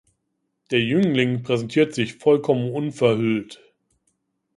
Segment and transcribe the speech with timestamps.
[0.71, 3.61] Der Jüngling präsentiert sich vollkommen unverhüllt.